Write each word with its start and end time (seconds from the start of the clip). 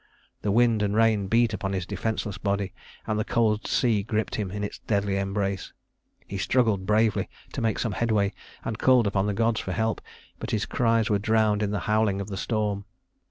The 0.41 0.51
wind 0.51 0.81
and 0.81 0.95
rain 0.95 1.27
beat 1.27 1.53
upon 1.53 1.73
his 1.73 1.85
defenseless 1.85 2.39
body, 2.39 2.73
and 3.05 3.19
the 3.19 3.23
cold 3.23 3.67
sea 3.67 4.01
gripped 4.01 4.33
him 4.33 4.49
in 4.49 4.63
its 4.63 4.79
deadly 4.79 5.15
embrace. 5.15 5.73
He 6.25 6.39
struggled 6.39 6.87
bravely 6.87 7.29
to 7.53 7.61
make 7.61 7.77
some 7.77 7.91
headway, 7.91 8.33
and 8.65 8.79
called 8.79 9.05
upon 9.05 9.27
the 9.27 9.35
gods 9.35 9.59
for 9.59 9.73
help; 9.73 10.01
but 10.39 10.49
his 10.49 10.65
cries 10.65 11.11
were 11.11 11.19
drowned 11.19 11.61
in 11.61 11.69
the 11.69 11.81
howling 11.85 12.19
of 12.19 12.29
the 12.29 12.35
storm. 12.37 12.85